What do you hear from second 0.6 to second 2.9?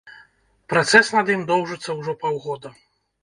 Працэс над ім доўжыцца ўжо паўгода.